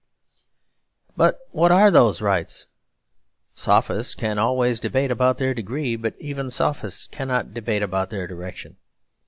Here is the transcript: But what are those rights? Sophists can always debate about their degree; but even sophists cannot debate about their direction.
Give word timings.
But 1.15 1.37
what 1.51 1.71
are 1.71 1.91
those 1.91 2.21
rights? 2.23 2.65
Sophists 3.53 4.15
can 4.15 4.39
always 4.39 4.79
debate 4.79 5.11
about 5.11 5.37
their 5.37 5.53
degree; 5.53 5.95
but 5.95 6.19
even 6.19 6.49
sophists 6.49 7.05
cannot 7.05 7.53
debate 7.53 7.83
about 7.83 8.09
their 8.09 8.25
direction. 8.25 8.77